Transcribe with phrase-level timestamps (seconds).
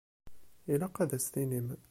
[0.73, 1.67] Ilaq ad as-tinim.